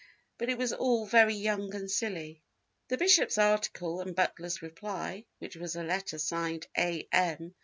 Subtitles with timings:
[0.39, 2.41] But it was all very young and silly."
[2.87, 7.07] The bishop's article and Butler's reply, which was a letter signed A.
[7.11, 7.53] M.